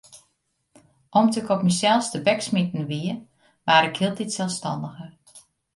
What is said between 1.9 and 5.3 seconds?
tebeksmiten wie, waard ik hieltyd selsstanniger.